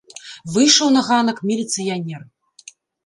Выйшаў 0.53 0.87
на 0.95 1.03
ганак 1.09 1.37
міліцыянер. 1.49 2.21